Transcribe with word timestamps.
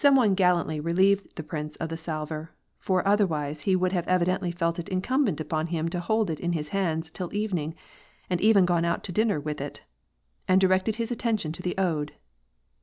one 0.11 0.33
gallantly 0.33 0.79
relieved 0.79 1.35
the 1.35 1.43
prince 1.43 1.75
of 1.75 1.87
the 1.89 1.95
salver— 1.95 2.51
for 2.79 3.07
otherwise, 3.07 3.61
he 3.61 3.75
would 3.75 3.91
have 3.91 4.07
evidently 4.07 4.49
felt 4.49 4.79
it 4.79 4.89
incumbent 4.89 5.39
upon 5.39 5.67
him 5.67 5.87
to 5.87 5.99
hold 5.99 6.31
it 6.31 6.39
in 6.39 6.53
his 6.53 6.69
hands 6.69 7.11
till 7.11 7.31
evening, 7.35 7.75
and 8.27 8.41
even 8.41 8.65
gone 8.65 8.83
out 8.83 9.03
to 9.03 9.11
dinner 9.11 9.39
with 9.39 9.61
it— 9.61 9.83
and 10.47 10.59
directed 10.59 10.95
his 10.95 11.11
attention 11.11 11.51
to 11.51 11.61
the 11.61 11.77
ode. 11.77 12.13